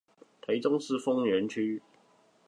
[0.41, 1.83] 台中市豐原區